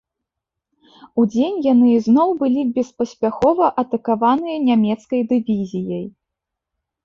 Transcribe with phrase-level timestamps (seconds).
[1.23, 6.05] Удзень яны ізноў былі беспаспяхова атакаваныя нямецкай дывізіяй.